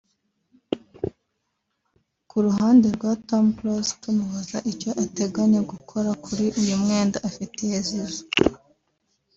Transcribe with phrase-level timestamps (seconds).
[2.29, 8.51] Ku ruhande rwa Tom Close tumubaza icyo ateganya gukora kuri uyu mwenda afitiye Zizou